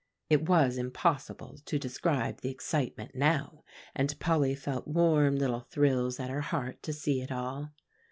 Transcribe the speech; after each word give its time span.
It 0.31 0.49
was 0.49 0.79
impossible 0.79 1.59
to 1.63 1.77
describe 1.77 2.41
the 2.41 2.49
excitement 2.49 3.13
now, 3.13 3.63
and 3.93 4.19
Polly 4.19 4.55
felt 4.55 4.87
warm 4.87 5.35
little 5.35 5.61
thrills 5.69 6.19
at 6.19 6.31
her 6.31 6.41
heart 6.41 6.81
to 6.81 6.91
see 6.91 7.21
it 7.21 7.31
all. 7.31 7.69